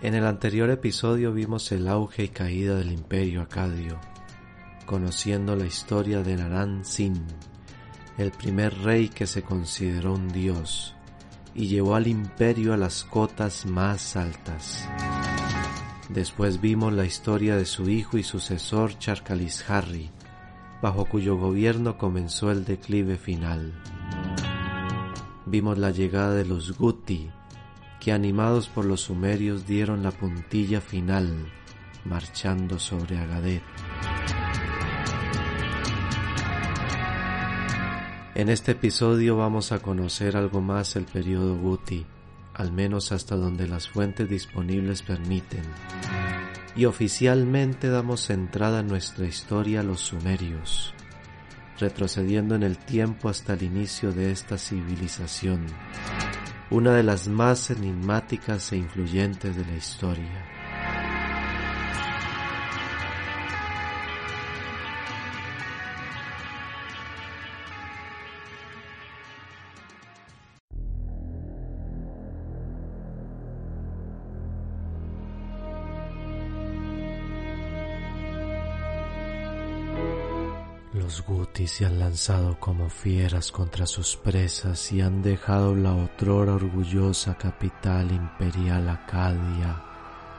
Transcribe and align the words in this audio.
En 0.00 0.14
el 0.14 0.26
anterior 0.26 0.70
episodio 0.70 1.32
vimos 1.32 1.72
el 1.72 1.88
auge 1.88 2.22
y 2.22 2.28
caída 2.28 2.76
del 2.76 2.92
imperio 2.92 3.42
acadio, 3.42 3.98
conociendo 4.86 5.56
la 5.56 5.66
historia 5.66 6.22
de 6.22 6.36
Naran 6.36 6.84
Sin, 6.84 7.26
el 8.16 8.30
primer 8.30 8.78
rey 8.78 9.08
que 9.08 9.26
se 9.26 9.42
consideró 9.42 10.14
un 10.14 10.28
dios 10.28 10.94
y 11.52 11.66
llevó 11.66 11.96
al 11.96 12.06
imperio 12.06 12.74
a 12.74 12.76
las 12.76 13.02
cotas 13.02 13.66
más 13.66 14.14
altas. 14.14 14.88
Después 16.10 16.60
vimos 16.60 16.92
la 16.92 17.04
historia 17.04 17.56
de 17.56 17.66
su 17.66 17.90
hijo 17.90 18.18
y 18.18 18.22
sucesor 18.22 18.92
Harry, 19.66 20.10
bajo 20.80 21.06
cuyo 21.06 21.36
gobierno 21.36 21.98
comenzó 21.98 22.52
el 22.52 22.64
declive 22.64 23.16
final. 23.16 23.82
Vimos 25.44 25.76
la 25.76 25.90
llegada 25.90 26.34
de 26.34 26.44
los 26.44 26.78
Guti, 26.78 27.32
que 28.00 28.12
animados 28.12 28.68
por 28.68 28.84
los 28.84 29.02
sumerios 29.02 29.66
dieron 29.66 30.02
la 30.02 30.12
puntilla 30.12 30.80
final, 30.80 31.50
marchando 32.04 32.78
sobre 32.78 33.18
Agadet. 33.18 33.62
En 38.34 38.48
este 38.48 38.72
episodio 38.72 39.36
vamos 39.36 39.72
a 39.72 39.80
conocer 39.80 40.36
algo 40.36 40.60
más 40.60 40.94
el 40.94 41.06
periodo 41.06 41.56
Guti, 41.56 42.06
al 42.54 42.70
menos 42.72 43.10
hasta 43.10 43.34
donde 43.34 43.66
las 43.66 43.88
fuentes 43.88 44.28
disponibles 44.28 45.02
permiten. 45.02 45.62
Y 46.76 46.84
oficialmente 46.84 47.88
damos 47.88 48.30
entrada 48.30 48.78
a 48.78 48.84
nuestra 48.84 49.26
historia 49.26 49.80
a 49.80 49.82
los 49.82 50.00
sumerios, 50.00 50.94
retrocediendo 51.80 52.54
en 52.54 52.62
el 52.62 52.78
tiempo 52.78 53.28
hasta 53.28 53.54
el 53.54 53.64
inicio 53.64 54.12
de 54.12 54.30
esta 54.30 54.56
civilización 54.56 55.66
una 56.70 56.94
de 56.94 57.02
las 57.02 57.28
más 57.28 57.70
enigmáticas 57.70 58.72
e 58.72 58.76
influyentes 58.76 59.56
de 59.56 59.64
la 59.64 59.76
historia. 59.76 60.57
Los 81.08 81.24
gutis 81.24 81.70
se 81.70 81.86
han 81.86 81.98
lanzado 81.98 82.60
como 82.60 82.90
fieras 82.90 83.50
contra 83.50 83.86
sus 83.86 84.14
presas 84.14 84.92
y 84.92 85.00
han 85.00 85.22
dejado 85.22 85.74
la 85.74 85.94
otrora 85.94 86.52
orgullosa 86.52 87.34
capital 87.38 88.12
imperial 88.12 88.86
Acadia 88.90 89.82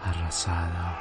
arrasada. 0.03 0.99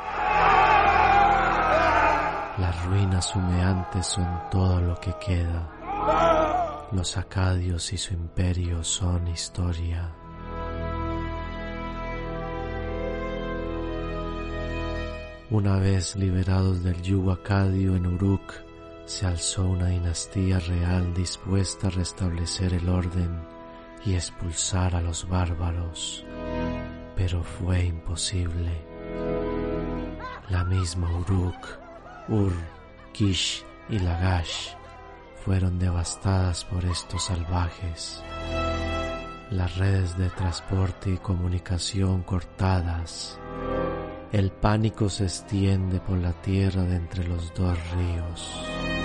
Las 2.57 2.87
ruinas 2.87 3.37
humeantes 3.37 4.07
son 4.07 4.41
todo 4.51 4.81
lo 4.81 4.99
que 4.99 5.13
queda. 5.21 6.89
Los 6.91 7.19
acadios 7.19 7.93
y 7.93 7.99
su 7.99 8.15
imperio 8.15 8.83
son 8.83 9.29
historia. 9.29 10.11
Una 15.51 15.79
vez 15.79 16.17
liberados 16.17 16.83
del 16.83 17.03
yugo 17.03 17.33
acadio 17.33 17.97
en 17.97 18.07
Uruk, 18.07 18.68
se 19.09 19.25
alzó 19.25 19.65
una 19.65 19.87
dinastía 19.87 20.61
real 20.61 21.15
dispuesta 21.15 21.87
a 21.87 21.91
restablecer 21.91 22.75
el 22.75 22.91
orden 22.91 23.41
y 24.05 24.15
expulsar 24.15 24.95
a 24.95 25.01
los 25.01 25.27
bárbaros, 25.27 26.27
pero 27.17 27.43
fue 27.43 27.87
imposible. 27.87 28.71
La 30.51 30.63
misma 30.63 31.11
Uruk, 31.11 31.79
Ur, 32.29 32.53
Kish 33.13 33.65
y 33.89 33.99
Lagash 33.99 34.75
fueron 35.43 35.79
devastadas 35.79 36.67
por 36.67 36.85
estos 36.85 37.25
salvajes. 37.25 38.23
Las 39.51 39.75
redes 39.79 40.19
de 40.19 40.29
transporte 40.29 41.11
y 41.11 41.17
comunicación 41.17 42.23
cortadas. 42.25 43.41
El 44.33 44.51
pánico 44.51 45.09
se 45.09 45.25
extiende 45.25 45.99
por 45.99 46.19
la 46.19 46.35
tierra 46.43 46.83
de 46.83 46.97
entre 46.97 47.27
los 47.27 47.55
dos 47.55 47.79
ríos. 47.93 48.98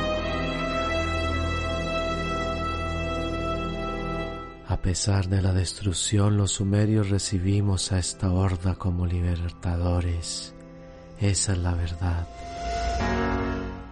Pesar 4.83 5.29
de 5.29 5.41
la 5.41 5.53
destrucción, 5.53 6.35
los 6.35 6.51
sumerios 6.51 7.09
recibimos 7.09 7.93
a 7.93 7.99
esta 7.99 8.33
horda 8.33 8.75
como 8.75 9.05
libertadores. 9.05 10.53
Esa 11.21 11.53
es 11.53 11.57
la 11.57 11.73
verdad. 11.73 12.27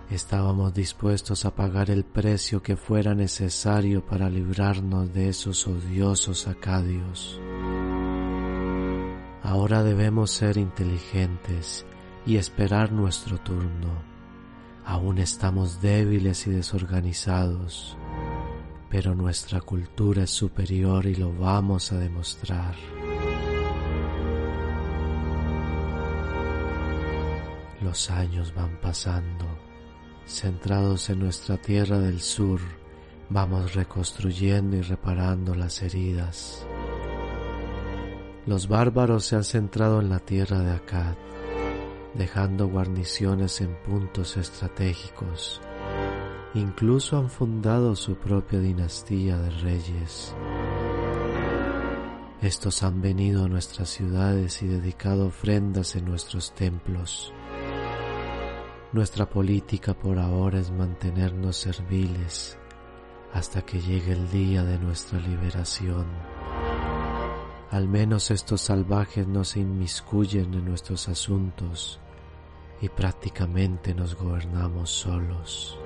Estábamos 0.09 0.74
dispuestos 0.74 1.46
a 1.46 1.56
pagar 1.56 1.90
el 1.90 2.03
precio 2.03 2.62
que 2.62 2.75
fuera 2.75 3.16
necesario 3.16 4.06
para 4.06 4.30
librarnos 4.30 5.13
de 5.13 5.30
esos 5.30 5.66
odiosos 5.66 6.50
acadios. 6.50 7.40
Ahora 9.44 9.84
debemos 9.84 10.31
ser 10.31 10.57
inteligentes 10.57 11.85
y 12.25 12.35
esperar 12.35 12.91
nuestro 12.91 13.38
turno. 13.38 14.03
Aún 14.84 15.19
estamos 15.19 15.81
débiles 15.81 16.46
y 16.47 16.51
desorganizados 16.51 17.97
pero 18.91 19.16
nuestra 19.16 19.62
cultura 19.62 20.24
es 20.24 20.31
superior 20.31 21.06
y 21.06 21.16
lo 21.16 21.34
vamos 21.34 21.94
a 21.94 21.97
demostrar. 21.97 22.75
Los 27.81 28.12
años 28.12 28.53
van 28.53 28.80
pasando, 28.81 29.46
centrados 30.28 31.09
en 31.09 31.19
nuestra 31.19 31.56
tierra 31.56 32.00
del 32.00 32.19
sur, 32.19 32.59
vamos 33.30 33.74
reconstruyendo 33.75 34.75
y 34.75 34.81
reparando 34.81 35.56
las 35.56 35.81
heridas. 35.81 36.68
Los 38.46 38.68
bárbaros 38.68 39.25
se 39.25 39.38
han 39.38 39.46
centrado 39.46 40.01
en 40.01 40.09
la 40.09 40.19
tierra 40.19 40.59
de 40.59 40.72
Akkad, 40.72 41.16
dejando 42.13 42.68
guarniciones 42.68 43.62
en 43.62 43.74
puntos 43.84 44.35
estratégicos 44.35 45.62
Incluso 46.53 47.17
han 47.17 47.29
fundado 47.29 47.95
su 47.95 48.16
propia 48.16 48.59
dinastía 48.59 49.38
de 49.38 49.50
reyes. 49.51 50.35
Estos 52.41 52.84
han 52.84 53.01
venido 53.01 53.45
a 53.45 53.47
nuestras 53.47 53.88
ciudades 53.89 54.62
y 54.62 54.67
dedicado 54.67 55.28
ofrendas 55.28 55.95
en 55.95 56.06
nuestros 56.06 56.53
templos. 56.53 57.33
Nuestra 58.92 59.30
política 59.30 59.94
por 59.94 60.19
ahora 60.19 60.59
es 60.59 60.71
mantenernos 60.71 61.56
serviles 61.56 62.57
hasta 63.33 63.62
que 63.62 63.80
llegue 63.80 64.12
el 64.12 64.30
día 64.30 64.65
de 64.65 64.77
nuestra 64.77 65.19
liberación. 65.19 66.06
Al 67.69 67.88
menos 67.88 68.30
estos 68.31 68.59
salvajes 68.59 69.25
no 69.25 69.45
se 69.45 69.62
inmiscuyen 69.62 70.53
en 70.53 70.65
nuestros 70.65 71.07
asuntos 71.07 72.01
y 72.81 72.89
prácticamente 72.89 73.95
nos 73.95 74.15
gobernamos 74.15 74.89
solos. 74.89 75.80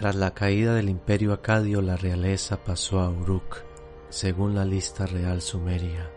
Tras 0.00 0.14
la 0.14 0.32
caída 0.32 0.72
del 0.72 0.88
imperio 0.88 1.34
acadio, 1.34 1.82
la 1.82 1.94
realeza 1.94 2.64
pasó 2.64 3.00
a 3.00 3.10
Uruk, 3.10 3.58
según 4.08 4.54
la 4.54 4.64
lista 4.64 5.04
real 5.04 5.42
sumeria, 5.42 6.10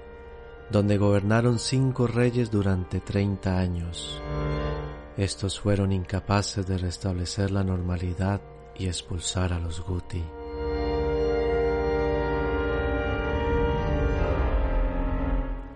donde 0.71 0.97
gobernaron 0.97 1.59
cinco 1.59 2.07
reyes 2.07 2.50
durante 2.50 3.01
treinta 3.01 3.59
años. 3.59 4.21
Estos 5.18 5.59
fueron 5.59 5.91
incapaces 5.91 6.65
de 6.65 6.77
restablecer 6.77 7.51
la 7.51 7.65
normalidad 7.65 8.39
y 8.74 8.88
expulsar 8.88 9.51
a 9.51 9.59
los 9.59 9.81
Guti. 9.81 10.24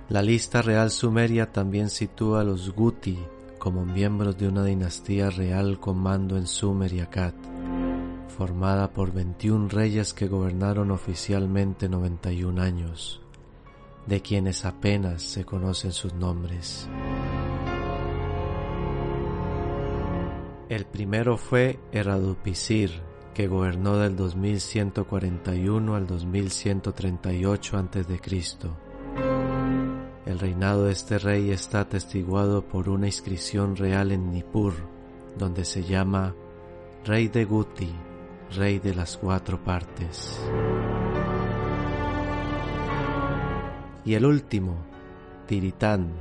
La 0.07 0.21
lista 0.21 0.61
real 0.61 0.91
sumeria 0.91 1.51
también 1.51 1.89
sitúa 1.89 2.39
a 2.39 2.43
los 2.45 2.73
Guti 2.73 3.19
como 3.57 3.83
miembros 3.83 4.37
de 4.37 4.47
una 4.47 4.63
dinastía 4.63 5.29
real 5.29 5.77
con 5.81 5.97
mando 5.97 6.37
en 6.37 6.47
Sumer 6.47 6.93
y 6.93 7.01
Akkad, 7.01 7.33
formada 8.37 8.93
por 8.93 9.11
21 9.11 9.67
reyes 9.69 10.13
que 10.13 10.27
gobernaron 10.27 10.91
oficialmente 10.91 11.89
91 11.89 12.61
años, 12.61 13.19
de 14.05 14.21
quienes 14.21 14.63
apenas 14.63 15.23
se 15.23 15.43
conocen 15.43 15.91
sus 15.91 16.13
nombres. 16.13 16.87
El 20.69 20.85
primero 20.85 21.37
fue 21.37 21.79
Eradupisir, 21.91 23.01
que 23.33 23.47
gobernó 23.47 23.97
del 23.97 24.15
2141 24.15 25.95
al 25.95 26.05
2138 26.05 27.77
a.C. 27.77 28.05
El 30.27 30.39
reinado 30.39 30.85
de 30.85 30.91
este 30.91 31.17
rey 31.17 31.49
está 31.49 31.79
atestiguado 31.79 32.67
por 32.67 32.87
una 32.87 33.07
inscripción 33.07 33.75
real 33.75 34.11
en 34.11 34.31
Nippur, 34.31 34.73
donde 35.39 35.65
se 35.65 35.83
llama 35.83 36.35
Rey 37.03 37.29
de 37.29 37.45
Guti, 37.45 37.95
Rey 38.55 38.79
de 38.79 38.95
las 38.95 39.17
cuatro 39.17 39.63
partes. 39.63 40.39
Y 44.05 44.13
el 44.13 44.25
último, 44.25 44.77
Tiritán, 45.47 46.13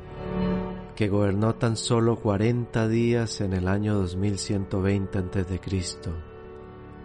que 0.96 1.08
gobernó 1.08 1.54
tan 1.54 1.76
solo 1.76 2.16
40 2.16 2.88
días 2.88 3.40
en 3.40 3.52
el 3.52 3.68
año 3.68 3.94
2120 3.94 5.18
a.C., 5.18 5.60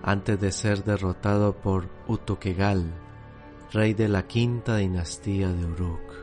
antes 0.03 0.39
de 0.39 0.51
ser 0.51 0.83
derrotado 0.83 1.53
por 1.53 1.87
Utokegal, 2.07 2.91
rey 3.71 3.93
de 3.93 4.07
la 4.07 4.25
quinta 4.25 4.77
dinastía 4.77 5.49
de 5.49 5.65
Uruk. 5.65 6.20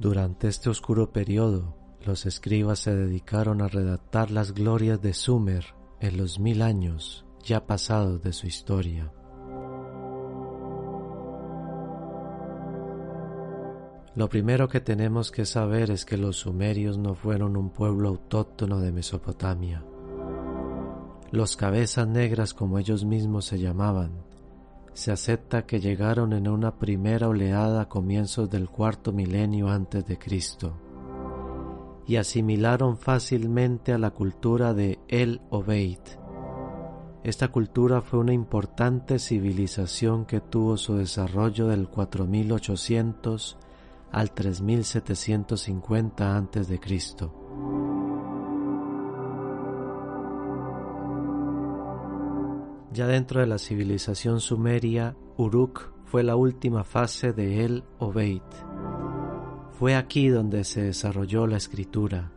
Durante 0.00 0.48
este 0.48 0.70
oscuro 0.70 1.12
periodo, 1.12 1.76
los 2.06 2.24
escribas 2.24 2.78
se 2.78 2.96
dedicaron 2.96 3.60
a 3.60 3.68
redactar 3.68 4.30
las 4.30 4.54
glorias 4.54 5.02
de 5.02 5.12
Sumer 5.12 5.74
en 6.00 6.16
los 6.16 6.40
mil 6.40 6.62
años 6.62 7.26
ya 7.44 7.66
pasados 7.66 8.22
de 8.22 8.32
su 8.32 8.46
historia. 8.46 9.12
Lo 14.14 14.30
primero 14.30 14.68
que 14.68 14.80
tenemos 14.80 15.30
que 15.30 15.44
saber 15.44 15.90
es 15.90 16.06
que 16.06 16.16
los 16.16 16.36
sumerios 16.36 16.96
no 16.96 17.14
fueron 17.14 17.58
un 17.58 17.68
pueblo 17.68 18.08
autóctono 18.08 18.80
de 18.80 18.92
Mesopotamia. 18.92 19.84
Los 21.30 21.58
cabezas 21.58 22.08
negras, 22.08 22.54
como 22.54 22.78
ellos 22.78 23.04
mismos 23.04 23.44
se 23.44 23.58
llamaban, 23.58 24.29
se 24.92 25.12
acepta 25.12 25.66
que 25.66 25.80
llegaron 25.80 26.32
en 26.32 26.48
una 26.48 26.78
primera 26.78 27.28
oleada 27.28 27.82
a 27.82 27.88
comienzos 27.88 28.50
del 28.50 28.68
cuarto 28.68 29.12
milenio 29.12 29.68
antes 29.68 30.04
de 30.06 30.18
Cristo 30.18 30.76
y 32.06 32.16
asimilaron 32.16 32.96
fácilmente 32.96 33.92
a 33.92 33.98
la 33.98 34.10
cultura 34.10 34.74
de 34.74 34.98
El 35.06 35.40
Obeid. 35.50 36.00
Esta 37.22 37.48
cultura 37.48 38.00
fue 38.00 38.18
una 38.18 38.32
importante 38.32 39.18
civilización 39.18 40.24
que 40.24 40.40
tuvo 40.40 40.76
su 40.76 40.96
desarrollo 40.96 41.68
del 41.68 41.88
4800 41.88 43.58
al 44.10 44.32
3750 44.32 46.36
a.C. 46.36 46.80
Ya 53.00 53.06
dentro 53.06 53.40
de 53.40 53.46
la 53.46 53.56
civilización 53.56 54.40
sumeria, 54.40 55.16
Uruk 55.38 55.90
fue 56.04 56.22
la 56.22 56.36
última 56.36 56.84
fase 56.84 57.32
de 57.32 57.64
El 57.64 57.82
Obeid 57.98 58.42
fue 59.80 59.96
aquí 59.96 60.28
donde 60.28 60.64
se 60.64 60.82
desarrolló 60.82 61.46
la 61.46 61.56
escritura, 61.56 62.32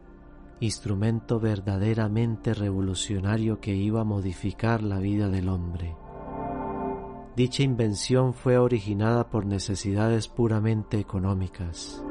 instrumento 0.61 1.41
verdaderamente 1.41 2.53
revolucionario 2.53 3.59
que 3.59 3.75
iba 3.75 3.99
a 3.99 4.05
modificar 4.05 4.81
la 4.81 4.99
vida 4.99 5.27
del 5.27 5.49
hombre. 5.49 5.97
Dicha 7.35 7.63
invención 7.63 8.33
fue 8.33 8.57
originada 8.57 9.29
por 9.29 9.45
necesidades 9.45 10.29
puramente 10.29 10.97
económicas. 10.97 12.01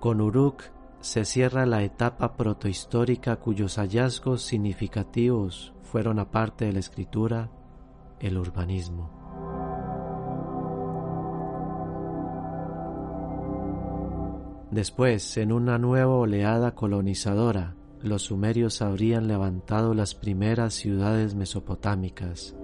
Con 0.00 0.20
Uruk 0.20 0.64
se 1.06 1.24
cierra 1.24 1.66
la 1.66 1.84
etapa 1.84 2.36
protohistórica 2.36 3.36
cuyos 3.36 3.76
hallazgos 3.78 4.42
significativos 4.42 5.72
fueron 5.82 6.18
aparte 6.18 6.64
de 6.64 6.72
la 6.72 6.80
escritura, 6.80 7.48
el 8.18 8.36
urbanismo. 8.36 9.12
Después, 14.72 15.36
en 15.36 15.52
una 15.52 15.78
nueva 15.78 16.12
oleada 16.12 16.74
colonizadora, 16.74 17.76
los 18.02 18.22
sumerios 18.22 18.82
habrían 18.82 19.28
levantado 19.28 19.94
las 19.94 20.16
primeras 20.16 20.74
ciudades 20.74 21.36
mesopotámicas, 21.36 22.56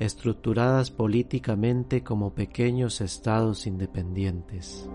estructuradas 0.00 0.90
políticamente 0.90 2.02
como 2.02 2.34
pequeños 2.34 3.00
estados 3.00 3.68
independientes. 3.68 4.90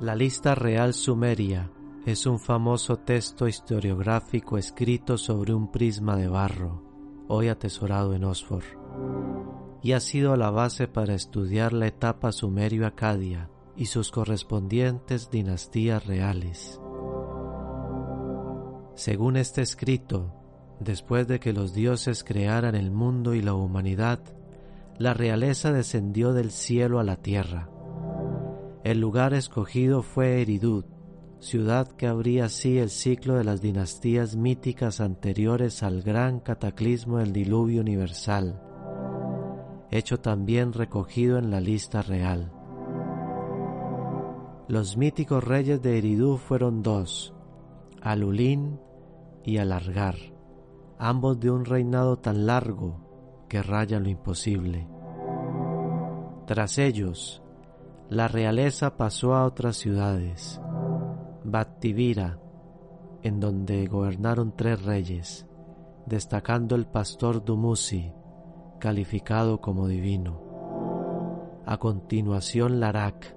La 0.00 0.14
lista 0.14 0.54
real 0.54 0.94
sumeria 0.94 1.72
es 2.06 2.26
un 2.26 2.38
famoso 2.38 2.98
texto 2.98 3.48
historiográfico 3.48 4.56
escrito 4.56 5.18
sobre 5.18 5.52
un 5.52 5.72
prisma 5.72 6.16
de 6.16 6.28
barro, 6.28 6.82
hoy 7.26 7.48
atesorado 7.48 8.14
en 8.14 8.22
Oxford 8.22 8.64
y 9.82 9.92
ha 9.92 10.00
sido 10.00 10.36
la 10.36 10.50
base 10.50 10.86
para 10.86 11.14
estudiar 11.14 11.72
la 11.72 11.88
etapa 11.88 12.30
sumerio-acadia 12.30 13.50
y 13.76 13.86
sus 13.86 14.10
correspondientes 14.10 15.30
dinastías 15.30 16.06
reales. 16.06 16.80
Según 18.94 19.36
este 19.36 19.62
escrito, 19.62 20.32
después 20.78 21.26
de 21.26 21.40
que 21.40 21.52
los 21.52 21.74
dioses 21.74 22.22
crearan 22.22 22.74
el 22.74 22.90
mundo 22.90 23.34
y 23.34 23.42
la 23.42 23.54
humanidad, 23.54 24.20
la 24.96 25.14
realeza 25.14 25.72
descendió 25.72 26.32
del 26.32 26.50
cielo 26.50 26.98
a 26.98 27.04
la 27.04 27.16
tierra. 27.16 27.70
El 28.84 29.00
lugar 29.00 29.34
escogido 29.34 30.02
fue 30.02 30.40
Eridud, 30.40 30.84
ciudad 31.40 31.88
que 31.88 32.06
abría 32.06 32.44
así 32.44 32.78
el 32.78 32.90
ciclo 32.90 33.34
de 33.34 33.44
las 33.44 33.60
dinastías 33.60 34.36
míticas 34.36 35.00
anteriores 35.00 35.82
al 35.82 36.02
gran 36.02 36.38
cataclismo 36.38 37.18
del 37.18 37.32
diluvio 37.32 37.80
universal, 37.80 38.62
hecho 39.90 40.20
también 40.20 40.72
recogido 40.72 41.38
en 41.38 41.50
la 41.50 41.60
lista 41.60 42.02
real. 42.02 42.52
Los 44.68 44.96
míticos 44.96 45.42
reyes 45.42 45.82
de 45.82 45.98
Eridú 45.98 46.36
fueron 46.36 46.82
dos, 46.82 47.34
Alulín 48.00 48.78
y 49.42 49.58
Alargar, 49.58 50.16
ambos 50.98 51.40
de 51.40 51.50
un 51.50 51.64
reinado 51.64 52.18
tan 52.18 52.46
largo 52.46 53.46
que 53.48 53.60
raya 53.60 53.98
lo 53.98 54.08
imposible. 54.08 54.86
Tras 56.46 56.78
ellos, 56.78 57.42
la 58.10 58.26
realeza 58.26 58.96
pasó 58.96 59.34
a 59.34 59.44
otras 59.44 59.76
ciudades, 59.76 60.60
Battivira, 61.44 62.38
en 63.22 63.38
donde 63.38 63.86
gobernaron 63.86 64.54
tres 64.56 64.82
reyes, 64.82 65.46
destacando 66.06 66.74
el 66.74 66.86
pastor 66.86 67.44
Dumuzi, 67.44 68.12
calificado 68.78 69.60
como 69.60 69.88
divino. 69.88 70.40
A 71.66 71.76
continuación 71.76 72.80
Larak, 72.80 73.36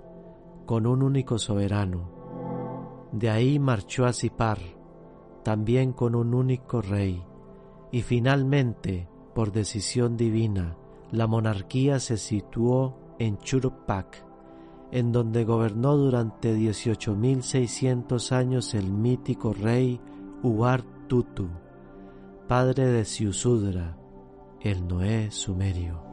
con 0.65 0.87
un 0.87 1.03
único 1.03 1.37
soberano. 1.37 3.09
De 3.11 3.29
ahí 3.29 3.59
marchó 3.59 4.05
a 4.05 4.13
Sipar, 4.13 4.59
también 5.43 5.91
con 5.91 6.15
un 6.15 6.33
único 6.33 6.81
rey. 6.81 7.21
Y 7.91 8.03
finalmente, 8.03 9.09
por 9.35 9.51
decisión 9.51 10.15
divina, 10.15 10.77
la 11.11 11.27
monarquía 11.27 11.99
se 11.99 12.15
situó 12.15 13.15
en 13.19 13.37
Churupak, 13.39 14.30
en 14.91 15.11
donde 15.11 15.45
gobernó 15.45 15.95
durante 15.95 16.55
18.600 16.55 18.31
años 18.33 18.73
el 18.73 18.91
mítico 18.91 19.53
rey 19.53 19.99
Uar 20.43 20.83
Tutu, 21.07 21.47
padre 22.47 22.85
de 22.87 23.05
Siusudra, 23.05 23.97
el 24.59 24.87
Noé 24.87 25.31
sumerio. 25.31 26.10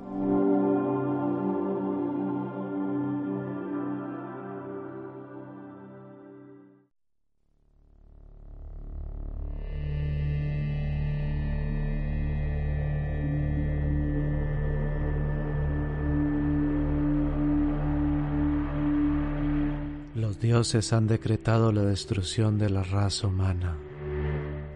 Dioses 20.48 20.94
han 20.94 21.06
decretado 21.06 21.72
la 21.72 21.82
destrucción 21.82 22.56
de 22.56 22.70
la 22.70 22.82
raza 22.82 23.26
humana. 23.26 23.76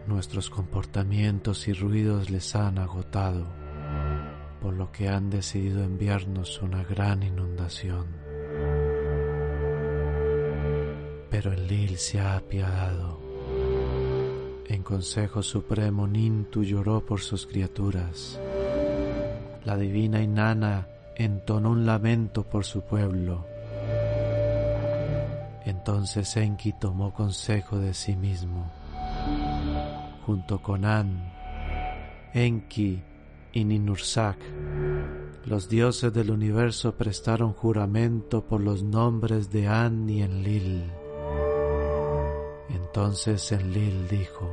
Nuestros 0.06 0.50
comportamientos 0.50 1.66
y 1.66 1.72
ruidos 1.72 2.28
les 2.28 2.54
han 2.54 2.76
agotado, 2.76 3.46
por 4.60 4.74
lo 4.74 4.92
que 4.92 5.08
han 5.08 5.30
decidido 5.30 5.82
enviarnos 5.82 6.60
una 6.60 6.84
gran 6.84 7.22
inundación. 7.22 8.04
Pero 11.30 11.54
el 11.54 11.66
Lil 11.66 11.96
se 11.96 12.20
ha 12.20 12.36
apiadado. 12.36 13.18
En 14.68 14.82
Consejo 14.82 15.42
Supremo 15.42 16.06
Nintu 16.06 16.64
lloró 16.64 17.00
por 17.00 17.22
sus 17.22 17.46
criaturas. 17.46 18.38
La 19.64 19.78
divina 19.78 20.20
Inanna 20.20 20.86
entonó 21.16 21.70
un 21.70 21.86
lamento 21.86 22.42
por 22.42 22.66
su 22.66 22.82
pueblo. 22.82 23.51
Entonces 25.84 26.36
Enki 26.36 26.74
tomó 26.74 27.12
consejo 27.12 27.76
de 27.76 27.92
sí 27.92 28.14
mismo 28.14 28.70
junto 30.24 30.62
con 30.62 30.84
An, 30.84 31.28
Enki 32.32 33.02
y 33.52 33.64
Ninursak. 33.64 34.38
Los 35.44 35.68
dioses 35.68 36.12
del 36.12 36.30
universo 36.30 36.94
prestaron 36.94 37.52
juramento 37.52 38.46
por 38.46 38.60
los 38.60 38.84
nombres 38.84 39.50
de 39.50 39.66
An 39.66 40.08
y 40.08 40.22
Enlil. 40.22 40.84
Entonces 42.68 43.50
Enlil 43.50 44.06
dijo, 44.06 44.48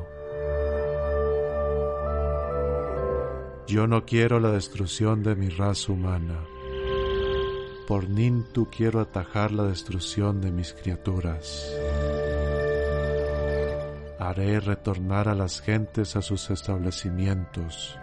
Yo 3.67 3.85
no 3.85 4.03
quiero 4.03 4.39
la 4.39 4.49
destrucción 4.49 5.21
de 5.21 5.35
mi 5.35 5.49
raza 5.49 5.91
humana. 5.91 6.39
Por 7.89 8.07
Nintu 8.07 8.69
quiero 8.69 9.01
atajar 9.01 9.51
la 9.51 9.63
destrucción 9.63 10.39
de 10.39 10.51
mis 10.51 10.73
criaturas 10.73 11.69
haré 14.29 14.59
retornar 14.59 15.27
a 15.27 15.33
las 15.33 15.59
gentes 15.59 16.15
a 16.15 16.21
sus 16.21 16.51
establecimientos. 16.51 17.97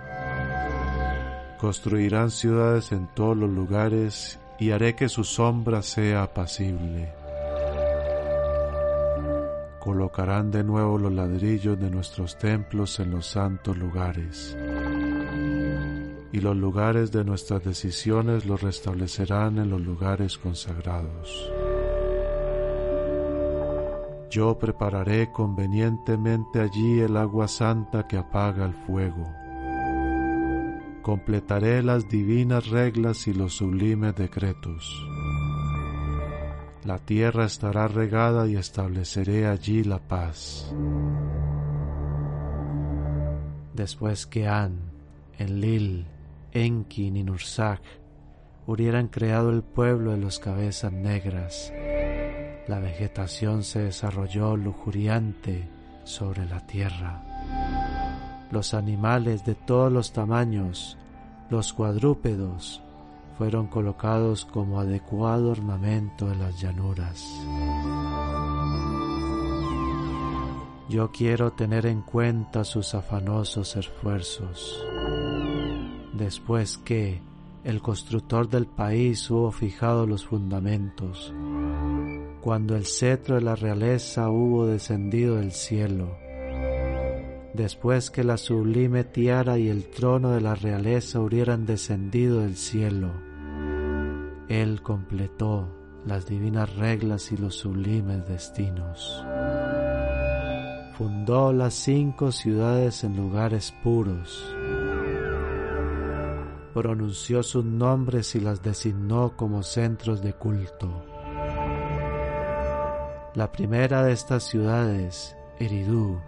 Construirán 1.59 2.31
ciudades 2.31 2.91
en 2.91 3.07
todos 3.15 3.37
los 3.37 3.49
lugares 3.49 4.41
y 4.59 4.73
haré 4.73 4.97
que 4.97 5.09
su 5.09 5.23
sombra 5.23 5.83
sea 5.83 6.25
apacible. 6.25 7.13
Colocarán 9.79 10.51
de 10.51 10.65
nuevo 10.65 10.99
los 10.99 11.13
ladrillos 11.13 11.79
de 11.79 11.91
nuestros 11.91 12.37
templos 12.37 12.99
en 12.99 13.13
los 13.13 13.27
santos 13.27 13.77
lugares. 13.77 14.57
Y 16.33 16.41
los 16.41 16.57
lugares 16.57 17.13
de 17.13 17.25
nuestras 17.25 17.65
decisiones 17.65 18.47
los 18.47 18.61
restablecerán 18.61 19.59
en 19.59 19.71
los 19.71 19.81
lugares 19.81 20.39
consagrados. 20.39 21.51
Yo 24.31 24.59
prepararé 24.59 25.31
convenientemente 25.33 26.61
allí 26.61 27.01
el 27.01 27.17
agua 27.17 27.49
santa 27.49 28.07
que 28.07 28.19
apaga 28.19 28.67
el 28.67 28.75
fuego. 28.75 29.25
Completaré 31.01 31.83
las 31.83 32.09
divinas 32.09 32.69
reglas 32.69 33.29
y 33.29 33.33
los 33.33 33.55
sublimes 33.55 34.17
decretos. 34.17 34.93
La 36.85 36.99
tierra 36.99 37.45
estará 37.45 37.89
regada 37.89 38.47
y 38.47 38.57
estableceré 38.57 39.47
allí 39.47 39.85
la 39.85 40.01
paz. 40.01 40.75
Después 43.75 44.27
que 44.27 44.49
An, 44.49 44.79
Enlil, 45.39 46.07
Enki 46.57 47.09
y 47.09 47.11
Ninursak 47.11 47.83
hubieran 48.67 49.09
creado 49.09 49.51
el 49.51 49.63
pueblo 49.63 50.13
de 50.13 50.17
los 50.17 50.39
cabezas 50.39 50.91
negras, 50.91 51.71
la 52.67 52.81
vegetación 52.81 53.63
se 53.63 53.81
desarrolló 53.81 54.57
lujuriante 54.57 55.69
sobre 56.05 56.47
la 56.47 56.67
tierra. 56.67 57.23
Los 58.51 58.73
animales 58.73 59.45
de 59.45 59.55
todos 59.55 59.93
los 59.93 60.13
tamaños, 60.13 60.97
los 61.51 61.75
cuadrúpedos, 61.75 62.83
fueron 63.37 63.67
colocados 63.67 64.47
como 64.47 64.81
adecuado 64.81 65.51
ornamento 65.51 66.33
en 66.33 66.39
las 66.41 66.59
llanuras. 66.59 67.23
Yo 70.89 71.11
quiero 71.13 71.53
tener 71.53 71.85
en 71.85 72.01
cuenta 72.01 72.65
sus 72.65 72.95
afanosos 72.95 73.77
esfuerzos. 73.77 74.83
Después 76.19 76.79
que 76.79 77.21
el 77.63 77.83
constructor 77.83 78.49
del 78.49 78.67
país 78.67 79.31
hubo 79.31 79.53
fijado 79.53 80.07
los 80.07 80.25
fundamentos, 80.25 81.35
cuando 82.41 82.75
el 82.75 82.87
cetro 82.87 83.35
de 83.35 83.43
la 83.43 83.55
realeza 83.55 84.31
hubo 84.31 84.67
descendido 84.67 85.37
del 85.37 85.53
cielo, 85.53 86.17
después 87.53 88.11
que 88.11 88.25
la 88.25 88.39
sublime 88.39 89.05
tiara 89.05 89.59
y 89.59 89.69
el 89.69 89.91
trono 89.91 90.31
de 90.31 90.41
la 90.41 90.55
realeza 90.55 91.21
hubieran 91.21 91.67
descendido 91.67 92.41
del 92.41 92.57
cielo, 92.57 93.11
Él 94.49 94.81
completó 94.81 95.69
las 96.07 96.25
divinas 96.25 96.75
reglas 96.77 97.31
y 97.31 97.37
los 97.37 97.57
sublimes 97.57 98.27
destinos. 98.27 99.23
Fundó 100.97 101.53
las 101.53 101.75
cinco 101.75 102.33
ciudades 102.33 103.05
en 103.05 103.19
lugares 103.19 103.75
puros. 103.83 104.57
Pronunció 106.77 107.43
sus 107.43 107.65
nombres 107.65 108.35
y 108.35 108.41
las 108.41 108.63
designó 108.63 109.35
como 109.37 109.63
centros 109.63 110.23
de 110.23 110.35
culto 110.35 111.05
la 113.37 113.53
primera 113.53 114.03
de 114.03 114.13
estas 114.13 114.45
ciudades, 114.45 115.37
Eridu, 115.59 116.19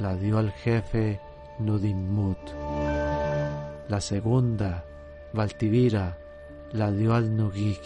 la 0.00 0.16
dio 0.16 0.38
al 0.38 0.50
jefe 0.50 1.20
Nudinmut. 1.60 2.38
La 3.88 4.00
segunda, 4.00 4.84
Valtivira, 5.32 6.18
la 6.72 6.90
dio 6.90 7.14
al 7.14 7.36
Nugik. 7.36 7.80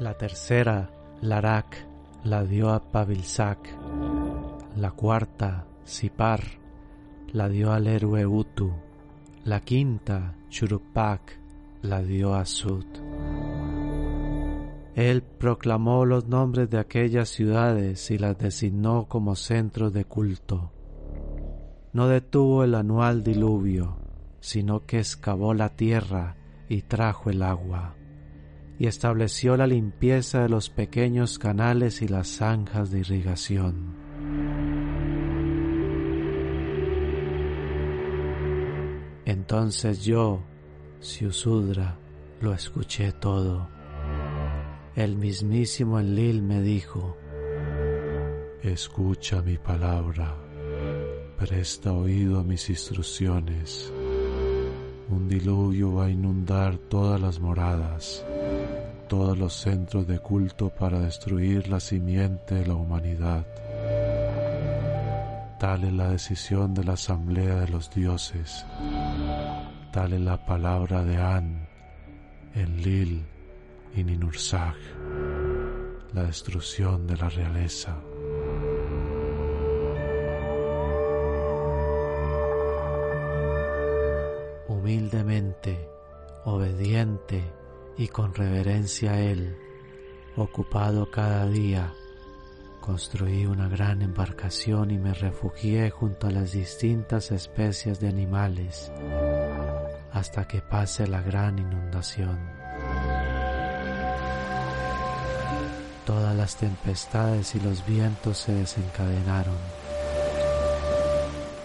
La 0.00 0.12
tercera, 0.18 0.90
Larak, 1.22 1.82
la 2.24 2.44
dio 2.44 2.68
a 2.68 2.80
Pavilsak. 2.92 3.58
La 4.76 4.90
cuarta, 4.90 5.64
Sipar, 5.82 6.42
la 7.32 7.48
dio 7.48 7.72
al 7.72 7.86
héroe 7.86 8.26
Utu. 8.26 8.70
La 9.44 9.60
quinta, 9.60 10.34
Churupak, 10.48 11.38
la 11.82 12.02
dio 12.02 12.34
a 12.34 12.44
Sud. 12.44 12.86
Él 14.94 15.22
proclamó 15.22 16.06
los 16.06 16.26
nombres 16.26 16.70
de 16.70 16.78
aquellas 16.78 17.28
ciudades 17.28 18.10
y 18.10 18.18
las 18.18 18.38
designó 18.38 19.06
como 19.08 19.36
centros 19.36 19.92
de 19.92 20.06
culto. 20.06 20.72
No 21.92 22.08
detuvo 22.08 22.64
el 22.64 22.74
anual 22.74 23.22
diluvio, 23.22 23.98
sino 24.40 24.86
que 24.86 24.98
excavó 24.98 25.52
la 25.52 25.70
tierra 25.70 26.36
y 26.68 26.82
trajo 26.82 27.30
el 27.30 27.42
agua, 27.42 27.94
y 28.78 28.86
estableció 28.86 29.56
la 29.56 29.66
limpieza 29.66 30.42
de 30.42 30.48
los 30.48 30.70
pequeños 30.70 31.38
canales 31.38 32.02
y 32.02 32.08
las 32.08 32.28
zanjas 32.28 32.90
de 32.90 33.00
irrigación. 33.00 34.05
Entonces 39.26 40.02
yo, 40.02 40.40
Siusudra, 41.00 41.98
lo 42.40 42.54
escuché 42.54 43.12
todo 43.12 43.76
el 44.96 45.14
mismísimo 45.14 46.00
Enlil 46.00 46.40
me 46.40 46.62
dijo, 46.62 47.18
Escucha 48.62 49.42
mi 49.42 49.58
palabra, 49.58 50.34
presta 51.38 51.92
oído 51.92 52.40
a 52.40 52.42
mis 52.42 52.70
instrucciones. 52.70 53.92
Un 55.10 55.28
diluvio 55.28 55.92
va 55.92 56.06
a 56.06 56.10
inundar 56.10 56.78
todas 56.78 57.20
las 57.20 57.38
moradas, 57.40 58.24
todos 59.06 59.36
los 59.36 59.52
centros 59.52 60.06
de 60.06 60.18
culto 60.18 60.70
para 60.70 60.98
destruir 60.98 61.68
la 61.68 61.78
simiente 61.78 62.54
de 62.54 62.66
la 62.66 62.74
humanidad. 62.74 63.46
Tal 65.58 65.84
es 65.84 65.92
la 65.92 66.10
decisión 66.10 66.74
de 66.74 66.84
la 66.84 66.92
asamblea 66.92 67.56
de 67.56 67.68
los 67.68 67.90
dioses. 67.90 68.66
Tal 69.92 70.12
es 70.12 70.20
la 70.20 70.44
palabra 70.44 71.02
de 71.02 71.16
An, 71.16 71.66
Enlil, 72.54 73.24
y 73.96 74.04
Ninursag, 74.04 74.74
la 76.12 76.24
destrucción 76.24 77.06
de 77.06 77.16
la 77.16 77.30
realeza. 77.30 77.98
Humildemente, 84.68 85.88
obediente 86.44 87.42
y 87.96 88.08
con 88.08 88.34
reverencia 88.34 89.12
a 89.12 89.20
Él, 89.20 89.56
ocupado 90.36 91.10
cada 91.10 91.46
día, 91.46 91.94
construí 92.86 93.46
una 93.46 93.68
gran 93.68 94.00
embarcación 94.00 94.92
y 94.92 94.98
me 94.98 95.12
refugié 95.12 95.90
junto 95.90 96.28
a 96.28 96.30
las 96.30 96.52
distintas 96.52 97.32
especies 97.32 97.98
de 97.98 98.08
animales 98.08 98.92
hasta 100.12 100.46
que 100.46 100.62
pase 100.62 101.08
la 101.08 101.20
gran 101.20 101.58
inundación. 101.58 102.38
todas 106.06 106.36
las 106.36 106.56
tempestades 106.56 107.56
y 107.56 107.60
los 107.60 107.84
vientos 107.84 108.38
se 108.38 108.52
desencadenaron. 108.52 109.56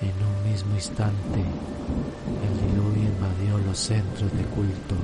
En 0.01 0.13
un 0.25 0.51
mismo 0.51 0.73
instante, 0.73 1.39
el 1.39 2.69
diluvio 2.69 3.03
invadió 3.03 3.59
los 3.59 3.77
centros 3.77 4.31
de 4.33 4.43
culto. 4.45 4.95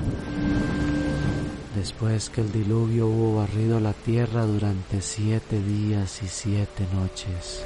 Después 1.78 2.28
que 2.28 2.40
el 2.40 2.50
diluvio 2.50 3.06
hubo 3.06 3.36
barrido 3.36 3.78
la 3.78 3.92
tierra 3.92 4.44
durante 4.44 5.00
siete 5.00 5.62
días 5.62 6.24
y 6.24 6.26
siete 6.26 6.84
noches, 6.92 7.64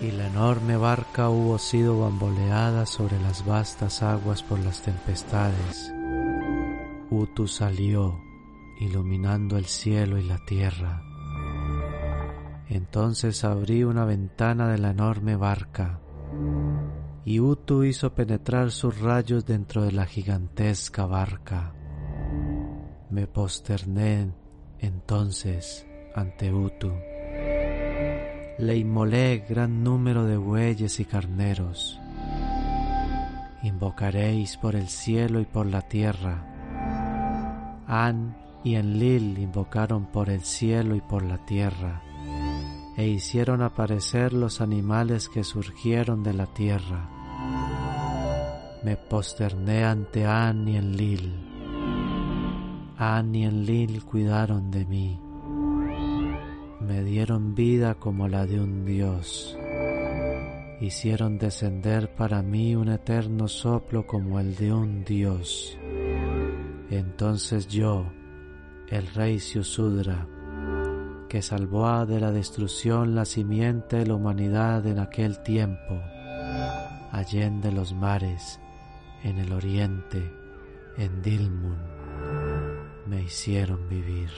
y 0.00 0.12
la 0.12 0.28
enorme 0.28 0.76
barca 0.76 1.28
hubo 1.28 1.58
sido 1.58 1.98
bamboleada 1.98 2.86
sobre 2.86 3.20
las 3.20 3.44
vastas 3.44 4.00
aguas 4.04 4.44
por 4.44 4.60
las 4.60 4.80
tempestades, 4.80 5.92
Utu 7.10 7.48
salió, 7.48 8.20
iluminando 8.78 9.58
el 9.58 9.66
cielo 9.66 10.18
y 10.18 10.22
la 10.22 10.38
tierra. 10.46 11.02
Entonces 12.68 13.42
abrí 13.42 13.82
una 13.82 14.04
ventana 14.04 14.68
de 14.68 14.78
la 14.78 14.90
enorme 14.90 15.34
barca, 15.34 15.98
y 17.24 17.40
Utu 17.40 17.82
hizo 17.82 18.14
penetrar 18.14 18.70
sus 18.70 19.00
rayos 19.00 19.44
dentro 19.44 19.82
de 19.82 19.90
la 19.90 20.06
gigantesca 20.06 21.04
barca. 21.04 21.74
Me 23.10 23.26
posterné 23.26 24.30
entonces 24.78 25.86
ante 26.14 26.52
Utu. 26.52 26.92
Le 28.58 28.76
inmolé 28.76 29.44
gran 29.48 29.82
número 29.82 30.24
de 30.24 30.36
bueyes 30.36 31.00
y 31.00 31.04
carneros. 31.04 31.98
Invocaréis 33.62 34.56
por 34.56 34.76
el 34.76 34.88
cielo 34.88 35.40
y 35.40 35.44
por 35.44 35.66
la 35.66 35.82
tierra 35.82 36.48
An 37.90 38.36
y 38.64 38.74
Enlil 38.74 39.38
invocaron 39.38 40.04
por 40.12 40.28
el 40.28 40.42
cielo 40.42 40.94
y 40.94 41.00
por 41.00 41.22
la 41.22 41.46
tierra, 41.46 42.02
e 42.98 43.08
hicieron 43.08 43.62
aparecer 43.62 44.34
los 44.34 44.60
animales 44.60 45.30
que 45.30 45.42
surgieron 45.42 46.22
de 46.22 46.34
la 46.34 46.44
tierra. 46.52 47.08
Me 48.84 48.98
posterné 48.98 49.84
ante 49.84 50.26
An 50.26 50.68
y 50.68 50.76
Enlil. 50.76 51.47
An 52.98 53.34
y 53.34 53.44
Enlil 53.44 54.04
cuidaron 54.04 54.70
de 54.70 54.84
mí. 54.84 55.20
Me 56.80 57.02
dieron 57.04 57.54
vida 57.54 57.94
como 57.94 58.28
la 58.28 58.46
de 58.46 58.60
un 58.60 58.84
dios. 58.84 59.56
Hicieron 60.80 61.38
descender 61.38 62.14
para 62.14 62.42
mí 62.42 62.76
un 62.76 62.88
eterno 62.88 63.48
soplo 63.48 64.06
como 64.06 64.38
el 64.38 64.54
de 64.54 64.72
un 64.72 65.04
dios 65.04 65.78
entonces 66.90 67.68
yo, 67.68 68.06
el 68.88 69.06
rey 69.08 69.38
Siusudra, 69.38 70.26
que 71.28 71.42
salvó 71.42 72.06
de 72.06 72.18
la 72.18 72.32
destrucción 72.32 73.14
la 73.14 73.26
simiente 73.26 73.98
de 73.98 74.06
la 74.06 74.14
humanidad 74.14 74.86
en 74.86 74.98
aquel 74.98 75.42
tiempo, 75.42 76.00
allende 77.12 77.72
los 77.72 77.92
mares, 77.92 78.58
en 79.22 79.38
el 79.38 79.52
oriente, 79.52 80.32
en 80.96 81.20
Dilmun, 81.20 81.76
me 83.08 83.22
hicieron 83.22 83.88
vivir. 83.88 84.30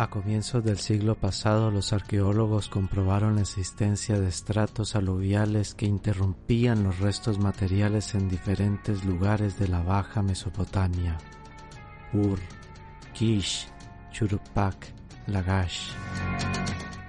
A 0.00 0.08
comienzos 0.08 0.64
del 0.64 0.78
siglo 0.78 1.14
pasado 1.14 1.70
los 1.70 1.92
arqueólogos 1.92 2.70
comprobaron 2.70 3.34
la 3.34 3.42
existencia 3.42 4.18
de 4.18 4.30
estratos 4.30 4.96
aluviales 4.96 5.74
que 5.74 5.84
interrumpían 5.84 6.82
los 6.84 7.00
restos 7.00 7.38
materiales 7.38 8.14
en 8.14 8.30
diferentes 8.30 9.04
lugares 9.04 9.58
de 9.58 9.68
la 9.68 9.82
Baja 9.82 10.22
Mesopotamia, 10.22 11.18
Ur, 12.14 12.38
Kish, 13.12 13.68
Churupak, 14.10 14.86
Lagash, 15.26 15.90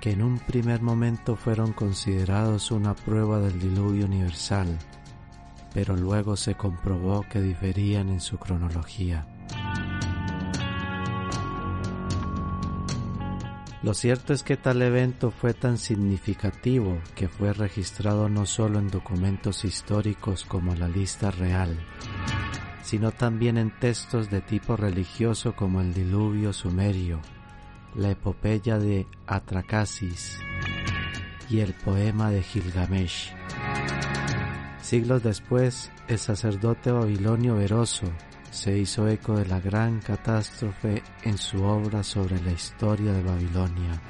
que 0.02 0.12
en 0.12 0.22
un 0.22 0.40
primer 0.40 0.82
momento 0.82 1.38
fueron 1.38 1.72
considerados 1.72 2.72
una 2.72 2.94
prueba 2.94 3.40
del 3.40 3.58
diluvio 3.58 4.06
universal, 4.06 4.78
pero 5.74 5.96
luego 5.96 6.36
se 6.36 6.56
comprobó 6.56 7.26
que 7.30 7.40
diferían 7.40 8.10
en 8.10 8.20
su 8.20 8.38
cronología. 8.38 9.26
Lo 13.84 13.96
cierto 13.96 14.34
es 14.34 14.44
que 14.44 14.58
tal 14.58 14.84
evento 14.84 15.32
fue 15.32 15.56
tan 15.56 15.80
significativo 15.80 17.00
que 17.16 17.28
fue 17.28 17.52
registrado 17.52 18.30
no 18.30 18.46
solo 18.46 18.78
en 18.78 18.90
documentos 18.90 19.66
históricos 19.66 20.46
como 20.46 20.76
la 20.76 20.88
lista 20.88 21.32
real, 21.32 21.76
sino 22.84 23.12
también 23.12 23.58
en 23.58 23.72
textos 23.80 24.30
de 24.30 24.42
tipo 24.42 24.78
religioso 24.78 25.56
como 25.56 25.82
el 25.82 25.96
diluvio 25.96 26.54
sumerio, 26.54 27.22
la 27.96 28.12
epopeya 28.12 28.78
de 28.78 29.08
Atracasis 29.26 30.38
y 31.50 31.62
el 31.62 31.74
poema 31.74 32.30
de 32.30 32.44
Gilgamesh. 32.44 33.34
Siglos 34.80 35.24
después, 35.24 35.92
el 36.08 36.20
sacerdote 36.20 36.92
babilonio 36.92 37.56
Veroso 37.56 38.06
se 38.52 38.78
hizo 38.78 39.08
eco 39.08 39.38
de 39.38 39.46
la 39.48 39.60
gran 39.60 40.00
catástrofe 40.02 41.02
en 41.24 41.38
su 41.38 41.64
obra 41.64 42.04
sobre 42.04 42.40
la 42.42 42.52
historia 42.52 43.14
de 43.14 43.24
Babilonia. 43.24 44.02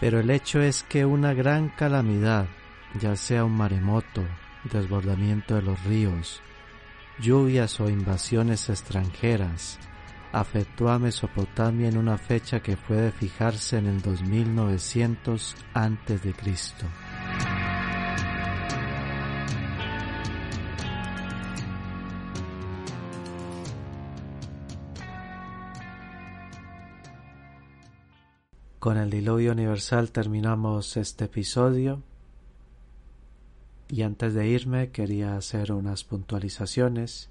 Pero 0.00 0.18
el 0.18 0.30
hecho 0.30 0.60
es 0.60 0.82
que 0.82 1.04
una 1.04 1.32
gran 1.32 1.68
calamidad, 1.68 2.48
ya 2.98 3.14
sea 3.14 3.44
un 3.44 3.52
maremoto, 3.52 4.24
desbordamiento 4.64 5.54
de 5.54 5.62
los 5.62 5.84
ríos, 5.84 6.40
lluvias 7.20 7.78
o 7.78 7.88
invasiones 7.88 8.68
extranjeras, 8.68 9.78
afectó 10.32 10.88
a 10.88 10.98
Mesopotamia 10.98 11.88
en 11.88 11.98
una 11.98 12.16
fecha 12.18 12.60
que 12.60 12.76
puede 12.76 13.12
fijarse 13.12 13.78
en 13.78 13.86
el 13.86 14.00
2900 14.00 15.56
a.C. 15.74 16.34
Con 28.82 28.96
el 28.96 29.10
diluvio 29.10 29.52
universal 29.52 30.10
terminamos 30.10 30.96
este 30.96 31.26
episodio 31.26 32.02
y 33.88 34.02
antes 34.02 34.34
de 34.34 34.48
irme 34.48 34.90
quería 34.90 35.36
hacer 35.36 35.70
unas 35.70 36.02
puntualizaciones. 36.02 37.30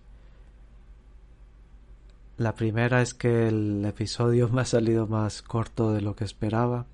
La 2.37 2.55
primera 2.55 3.01
es 3.01 3.13
que 3.13 3.49
el 3.49 3.83
episodio 3.83 4.47
me 4.47 4.61
ha 4.61 4.65
salido 4.65 5.07
más 5.07 5.41
corto 5.41 5.91
de 5.91 5.99
lo 5.99 6.15
que 6.15 6.23
esperaba. 6.23 6.85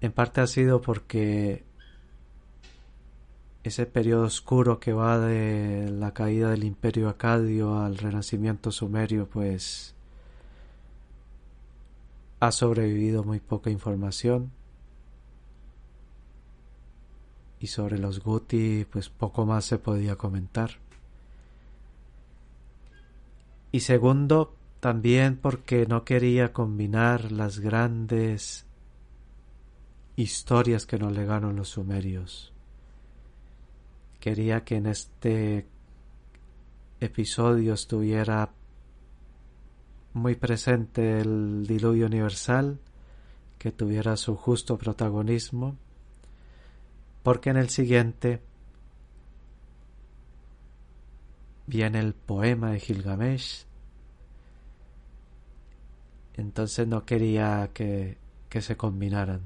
En 0.00 0.10
parte 0.10 0.40
ha 0.40 0.48
sido 0.48 0.80
porque 0.80 1.62
ese 3.62 3.86
periodo 3.86 4.24
oscuro 4.24 4.80
que 4.80 4.92
va 4.92 5.20
de 5.20 5.88
la 5.88 6.12
caída 6.12 6.50
del 6.50 6.64
imperio 6.64 7.08
acadio 7.08 7.78
al 7.78 7.96
renacimiento 7.96 8.72
sumerio 8.72 9.28
pues 9.28 9.95
ha 12.40 12.52
sobrevivido 12.52 13.24
muy 13.24 13.40
poca 13.40 13.70
información 13.70 14.52
y 17.58 17.68
sobre 17.68 17.98
los 17.98 18.20
Guti 18.20 18.86
pues 18.90 19.08
poco 19.08 19.46
más 19.46 19.64
se 19.64 19.78
podía 19.78 20.16
comentar. 20.16 20.72
Y 23.72 23.80
segundo, 23.80 24.54
también 24.80 25.36
porque 25.36 25.86
no 25.86 26.04
quería 26.04 26.52
combinar 26.52 27.32
las 27.32 27.58
grandes 27.58 28.66
historias 30.16 30.86
que 30.86 30.98
nos 30.98 31.12
legaron 31.12 31.56
los 31.56 31.70
sumerios. 31.70 32.52
Quería 34.20 34.64
que 34.64 34.76
en 34.76 34.86
este 34.86 35.66
episodio 37.00 37.74
estuviera 37.74 38.50
muy 40.16 40.34
presente 40.34 41.20
el 41.20 41.66
diluvio 41.66 42.06
universal, 42.06 42.78
que 43.58 43.70
tuviera 43.70 44.16
su 44.16 44.34
justo 44.34 44.78
protagonismo, 44.78 45.76
porque 47.22 47.50
en 47.50 47.58
el 47.58 47.68
siguiente 47.68 48.40
viene 51.66 51.98
el 51.98 52.14
poema 52.14 52.70
de 52.70 52.80
Gilgamesh, 52.80 53.66
entonces 56.34 56.88
no 56.88 57.04
quería 57.04 57.70
que, 57.74 58.16
que 58.48 58.62
se 58.62 58.76
combinaran. 58.76 59.42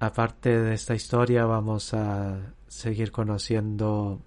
aparte 0.00 0.60
de 0.60 0.74
esta 0.74 0.94
historia 0.96 1.44
vamos 1.46 1.94
a 1.94 2.54
seguir 2.66 3.12
conociendo 3.12 4.20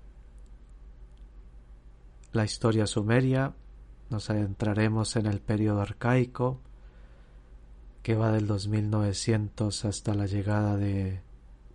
la 2.32 2.46
historia 2.46 2.88
sumeria, 2.88 3.54
nos 4.10 4.30
adentraremos 4.30 5.15
en 5.15 5.26
el 5.26 5.39
periodo 5.39 5.82
arcaico 5.82 6.62
que 8.04 8.15
va 8.15 8.32
del 8.32 8.48
2900 8.48 9.86
hasta 9.86 10.13
la 10.13 10.26
llegada 10.28 10.78
de, 10.78 11.22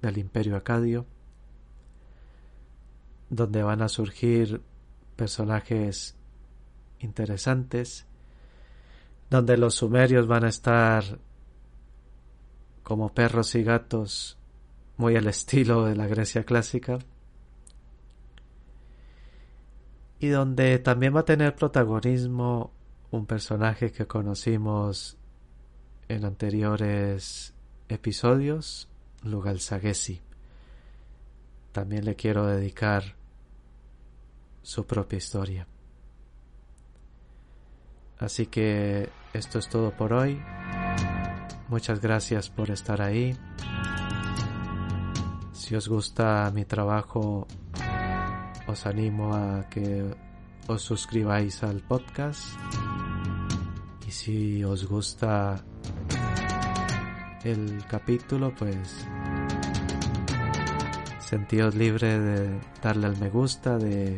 del 0.01 0.19
imperio 0.19 0.57
acadio, 0.57 1.05
donde 3.29 3.63
van 3.63 3.83
a 3.83 3.89
surgir 3.89 4.63
personajes 5.15 6.17
interesantes, 7.01 8.07
donde 9.29 9.57
los 9.57 9.75
sumerios 9.75 10.27
van 10.27 10.45
a 10.45 10.49
estar 10.49 11.19
como 12.83 13.13
perros 13.15 13.55
y 13.55 13.63
gatos 13.63 14.39
muy 14.97 15.17
al 15.17 15.27
estilo 15.27 15.85
de 15.85 15.97
la 15.97 16.07
Grecia 16.07 16.45
clásica, 16.45 16.99
y 20.23 20.29
donde 20.29 20.79
también 20.79 21.17
va 21.17 21.21
a 21.21 21.25
tener 21.25 21.57
protagonismo 21.57 22.71
un 23.11 23.27
personaje 23.27 23.91
que 23.91 24.07
conocimos 24.07 25.19
en 26.09 26.25
anteriores 26.25 27.55
episodios, 27.89 28.89
Lugal 29.25 29.59
Sagesi. 29.59 30.21
También 31.73 32.05
le 32.05 32.15
quiero 32.15 32.47
dedicar 32.47 33.17
su 34.63 34.87
propia 34.87 35.17
historia. 35.17 35.67
Así 38.21 38.47
que 38.47 39.11
esto 39.33 39.59
es 39.59 39.69
todo 39.69 39.91
por 39.91 40.13
hoy. 40.13 40.41
Muchas 41.67 42.01
gracias 42.01 42.49
por 42.49 42.71
estar 42.71 43.03
ahí. 43.03 43.37
Si 45.53 45.75
os 45.75 45.89
gusta 45.89 46.49
mi 46.55 46.65
trabajo, 46.65 47.49
os 48.73 48.87
animo 48.87 49.35
a 49.35 49.69
que 49.69 50.03
os 50.67 50.81
suscribáis 50.81 51.63
al 51.63 51.81
podcast. 51.81 52.57
Y 54.09 54.11
si 54.11 54.65
os 54.65 54.89
gusta 54.89 55.63
el 57.45 57.85
capítulo, 57.87 58.55
pues 58.55 59.07
sentíos 61.21 61.75
libre 61.75 62.19
de 62.19 62.61
darle 62.83 63.07
al 63.09 63.17
me 63.19 63.29
gusta, 63.29 63.77
de 63.77 64.17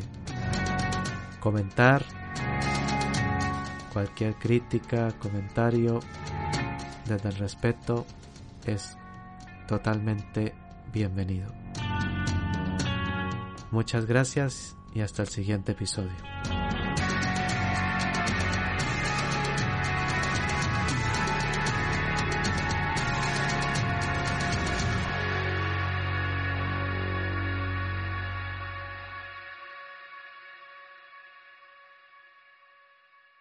comentar 1.41 2.05
cualquier 3.93 4.35
crítica, 4.37 5.13
comentario 5.19 5.99
desde 7.07 7.29
el 7.29 7.37
respeto 7.37 8.07
es 8.67 8.97
totalmente 9.67 10.55
bienvenido. 10.93 11.64
Muchas 13.75 14.07
gracias 14.07 14.77
y 14.95 15.01
hasta 15.01 15.23
el 15.23 15.29
siguiente 15.29 15.73
episodio. 15.73 16.13